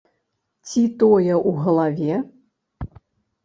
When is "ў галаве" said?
1.49-2.13